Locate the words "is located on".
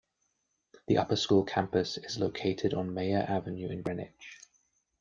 1.99-2.91